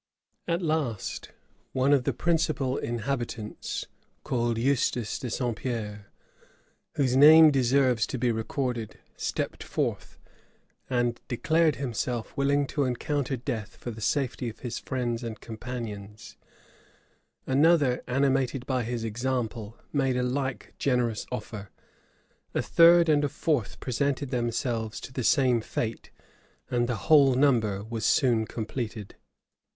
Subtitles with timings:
[0.47, 1.29] At last,
[1.73, 3.85] one of the principal inhabitants,
[4.23, 5.55] called Eustace de St.
[5.55, 6.07] Pierre,
[6.95, 10.17] whose name deserves to be recorded, stepped forth,
[10.89, 16.35] and declared himself willing to encounter death for the safety of his friends and companions:
[17.45, 21.69] another, animated by his example, made a like generous offer:
[22.55, 26.09] a third and a fourth presented themselves to the same fate;
[26.71, 29.13] and the whole number was soon completed.